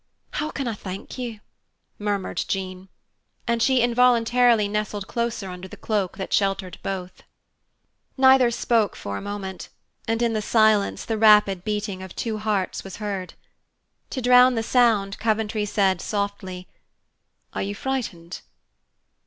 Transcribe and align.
How 0.31 0.49
can 0.49 0.67
I 0.67 0.73
thank 0.73 1.19
you?" 1.19 1.41
murmured 1.99 2.43
Jean. 2.47 2.89
And 3.47 3.61
she 3.61 3.81
involuntarily 3.83 4.67
nestled 4.67 5.07
closer 5.07 5.51
under 5.51 5.67
the 5.67 5.77
cloak 5.77 6.17
that 6.17 6.33
sheltered 6.33 6.79
both. 6.81 7.21
Neither 8.17 8.49
spoke 8.49 8.95
for 8.95 9.15
a 9.15 9.21
moment, 9.21 9.69
and 10.07 10.23
in 10.23 10.33
the 10.33 10.41
silence 10.41 11.05
the 11.05 11.19
rapid 11.19 11.63
beating 11.63 12.01
of 12.01 12.15
two 12.15 12.39
hearts 12.39 12.83
was 12.83 12.95
heard. 12.97 13.35
To 14.09 14.23
drown 14.23 14.55
the 14.55 14.63
sound, 14.63 15.19
Coventry 15.19 15.65
said 15.65 16.01
softly, 16.01 16.67
"Are 17.53 17.61
you 17.61 17.75
frightened?" 17.75 18.41